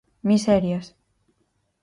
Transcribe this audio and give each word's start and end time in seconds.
¡Miserias! 0.29 0.85